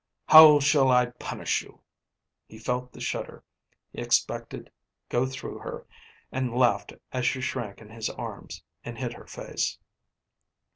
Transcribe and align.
"How 0.29 0.59
shall 0.59 0.89
I 0.89 1.05
punish 1.19 1.61
you?" 1.61 1.79
He 2.47 2.57
felt 2.57 2.91
the 2.91 2.99
shudder 2.99 3.43
he 3.91 4.01
expected 4.01 4.71
go 5.09 5.27
through 5.27 5.59
her 5.59 5.85
and 6.31 6.55
laughed 6.57 6.91
as 7.11 7.27
she 7.27 7.39
shrank 7.39 7.81
in 7.81 7.91
his 7.91 8.09
arms 8.09 8.63
and 8.83 8.97
hid 8.97 9.13
her 9.13 9.27
face. 9.27 9.77